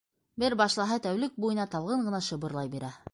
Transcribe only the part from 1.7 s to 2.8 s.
талғын ғына шыбырлай